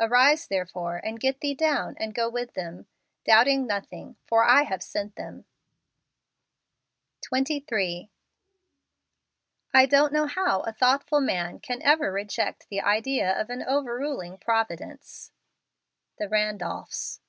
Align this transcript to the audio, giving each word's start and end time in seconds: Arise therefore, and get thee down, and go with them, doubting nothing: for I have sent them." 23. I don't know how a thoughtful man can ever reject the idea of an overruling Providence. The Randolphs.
Arise 0.00 0.46
therefore, 0.46 0.96
and 0.96 1.20
get 1.20 1.40
thee 1.40 1.52
down, 1.54 1.94
and 1.98 2.14
go 2.14 2.26
with 2.26 2.54
them, 2.54 2.86
doubting 3.26 3.66
nothing: 3.66 4.16
for 4.26 4.42
I 4.42 4.62
have 4.62 4.82
sent 4.82 5.14
them." 5.16 5.44
23. 7.20 8.10
I 9.74 9.84
don't 9.84 10.10
know 10.14 10.26
how 10.26 10.60
a 10.60 10.72
thoughtful 10.72 11.20
man 11.20 11.60
can 11.60 11.82
ever 11.82 12.10
reject 12.10 12.66
the 12.70 12.80
idea 12.80 13.38
of 13.38 13.50
an 13.50 13.62
overruling 13.62 14.38
Providence. 14.38 15.32
The 16.18 16.30
Randolphs. 16.30 17.20